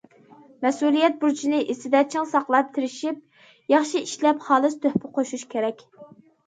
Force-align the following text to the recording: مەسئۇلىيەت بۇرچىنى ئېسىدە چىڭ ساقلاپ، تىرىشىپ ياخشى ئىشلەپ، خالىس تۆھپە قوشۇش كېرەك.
مەسئۇلىيەت 0.65 1.19
بۇرچىنى 1.23 1.59
ئېسىدە 1.73 2.01
چىڭ 2.15 2.27
ساقلاپ، 2.33 2.73
تىرىشىپ 2.79 3.23
ياخشى 3.77 4.05
ئىشلەپ، 4.09 4.43
خالىس 4.51 4.83
تۆھپە 4.89 5.17
قوشۇش 5.21 5.51
كېرەك. 5.57 5.89